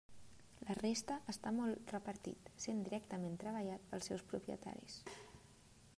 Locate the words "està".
1.33-1.51